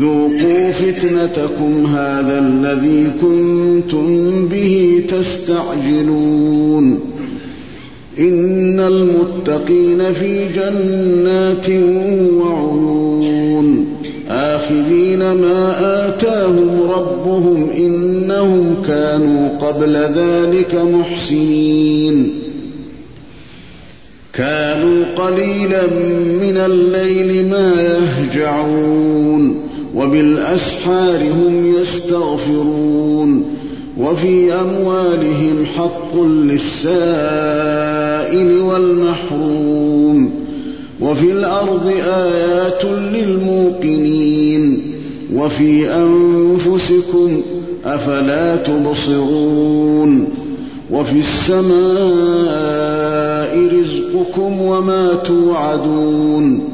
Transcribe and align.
ذوقوا 0.00 0.70
فتنتكم 0.70 1.86
هذا 1.86 2.38
الذي 2.38 3.10
كنتم 3.20 4.48
به 4.48 5.04
تستعجلون. 5.08 7.00
إن 8.18 8.80
المتقين 8.80 10.12
في 10.12 10.48
جنات 10.48 11.70
وعيون. 12.34 13.86
آخذين 14.28 15.18
ما 15.18 15.74
آتاهم 16.08 16.80
ربهم 16.90 17.70
إنهم 17.76 18.74
كانوا 18.86 19.48
قبل 19.48 19.96
ذلك 19.96 20.74
محسنين. 20.74 22.30
كانوا 24.32 25.04
قليلا 25.16 25.86
من 26.42 26.56
الليل 26.56 27.50
ما 27.50 27.72
يهجعون. 27.82 29.63
وبالأسحار 29.96 31.20
هم 31.22 31.74
يستغفرون 31.80 33.44
وفي 33.98 34.52
أموالهم 34.52 35.66
حق 35.76 36.16
للسائل 36.22 37.80
والمحروم 38.60 40.30
وفي 41.00 41.32
الأرض 41.32 41.92
آيات 42.06 42.84
للموقنين 42.84 44.82
وفي 45.34 45.90
أنفسكم 45.94 47.42
أفلا 47.84 48.56
تبصرون 48.56 50.28
وفي 50.90 51.18
السماء 51.18 52.74
رزقكم 53.80 54.60
وما 54.62 55.14
توعدون 55.14 56.73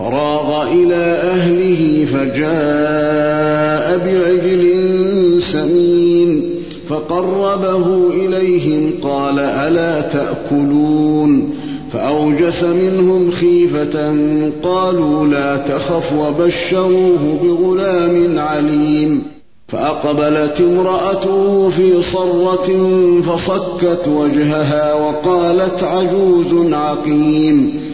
فراغ 0.00 0.72
إلى 0.72 1.20
أهله 1.34 2.06
فجاء 2.12 3.98
بعجل 3.98 4.62
سمين 5.42 6.42
فقربه 6.88 8.08
إليهم 8.10 8.92
قال 9.02 9.38
ألا 9.38 10.00
تأكلون 10.00 11.54
فأوجس 11.92 12.62
منهم 12.62 13.30
خيفة 13.30 14.14
قالوا 14.62 15.26
لا 15.26 15.56
تخف 15.56 16.12
وبشروه 16.12 17.38
بغلام 17.42 18.38
عليم 18.38 19.22
فأقبلت 19.68 20.60
امرأته 20.60 21.70
في 21.70 22.02
صرة 22.02 22.70
فصكت 23.22 24.08
وجهها 24.08 24.94
وقالت 24.94 25.82
عجوز 25.82 26.72
عقيم 26.72 27.89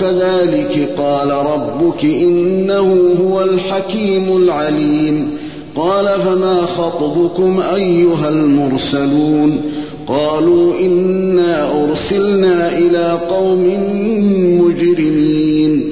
كذلك 0.00 0.88
قال 0.98 1.30
ربك 1.30 2.04
إنه 2.04 3.14
هو 3.20 3.42
الحكيم 3.42 4.36
العليم. 4.36 5.30
قال 5.76 6.04
فما 6.04 6.62
خطبكم 6.62 7.60
أيها 7.74 8.28
المرسلون؟ 8.28 9.60
قالوا 10.06 10.80
إنا 10.80 11.84
أرسلنا 11.84 12.78
إلى 12.78 13.18
قوم 13.30 13.64
مجرمين. 14.60 15.84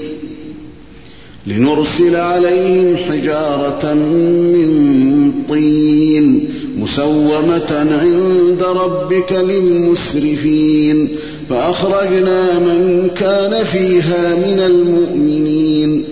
لنرسل 1.47 2.17
عليهم 2.17 2.97
حجارة 2.97 3.95
من 3.95 5.33
طين 5.49 6.49
مسومة 6.79 7.99
عند 8.03 8.63
ربك 8.63 9.33
للمسرفين. 9.33 11.09
فأخرجنا 11.51 12.59
من 12.59 13.11
كان 13.17 13.65
فيها 13.65 14.35
من 14.35 14.61
المؤمنين 14.61 16.05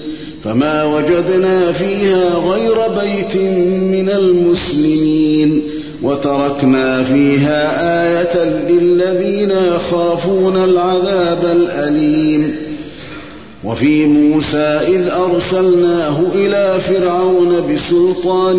فما 0.44 0.84
وجدنا 0.84 1.72
فيها 1.72 2.34
غير 2.34 2.74
بيت 3.00 3.36
من 3.82 4.08
المسلمين 4.08 5.62
وتركنا 6.02 7.04
فيها 7.04 7.60
آية 8.04 8.44
للذين 8.68 9.50
يخافون 9.50 10.56
العذاب 10.56 11.44
الأليم 11.56 12.56
وفي 13.64 14.06
موسى 14.06 14.80
إذ 14.88 15.08
أرسلناه 15.08 16.20
إلى 16.34 16.78
فرعون 16.80 17.74
بسلطان 17.74 18.58